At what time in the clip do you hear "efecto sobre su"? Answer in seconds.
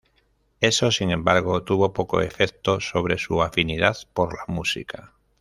2.21-3.43